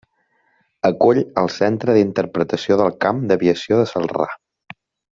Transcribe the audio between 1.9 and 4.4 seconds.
d'interpretació del Camp d'aviació de Celrà.